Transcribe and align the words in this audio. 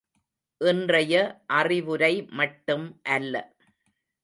இன்றைய 0.61 1.13
அறிவுரை 1.57 2.11
மட்டும் 2.31 2.87
அல்ல. 3.09 3.35